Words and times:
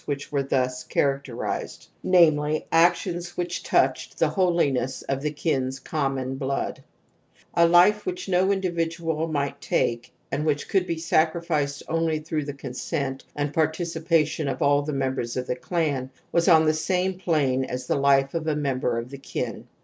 which 0.05 0.31
were 0.31 0.41
,0>] 0.41 0.49
thus 0.49 0.83
characterized, 0.85 1.87
namely, 2.01 2.65
actions 2.71 3.37
which 3.37 3.61
/ 3.63 3.63
touched 3.63 4.17
the 4.17 4.29
holiness 4.29 5.03
of 5.03 5.21
the 5.21 5.29
kin's 5.29 5.79
common 5.79 6.33
bloody 6.37 6.81
A 7.53 7.67
life 7.67 8.03
which 8.03 8.27
no 8.27 8.51
individual 8.51 9.27
might 9.27 9.61
take 9.61 10.11
and 10.31 10.43
which 10.43 10.67
could 10.67 10.87
be 10.87 10.97
sacrificed 10.97 11.83
only 11.87 12.17
through 12.17 12.45
the 12.45 12.53
consent 12.53 13.23
and 13.35 13.53
participation 13.53 14.47
of 14.47 14.59
all 14.59 14.81
the 14.81 14.91
members 14.91 15.37
of 15.37 15.45
the 15.45 15.55
clan 15.55 16.09
was 16.31 16.47
on 16.47 16.65
the 16.65 16.73
same 16.73 17.19
plane 17.19 17.63
as 17.63 17.85
the 17.85 17.93
life 17.95 18.33
of 18.33 18.47
a 18.47 18.55
member 18.55 18.97
of 18.97 19.11
the 19.11 19.19
kin. 19.19 19.67